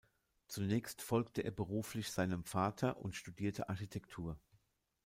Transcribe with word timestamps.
Zunächst 0.47 1.03
folgte 1.03 1.43
er 1.43 1.51
beruflich 1.51 2.09
seinem 2.09 2.43
Vater 2.43 2.97
und 2.97 3.15
studierte 3.15 3.69
Architektur. 3.69 4.39